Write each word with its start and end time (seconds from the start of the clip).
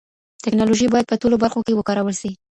تکنالوژي 0.45 0.87
باید 0.93 1.09
په 1.09 1.15
ټولو 1.21 1.35
برخو 1.43 1.59
کي 1.67 1.73
وکارول 1.75 2.15
سي. 2.21 2.31